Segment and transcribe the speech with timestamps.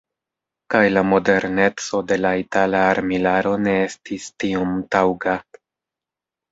[0.73, 5.41] Kaj la moderneco de la itala armilaro ne estis tiom taŭga.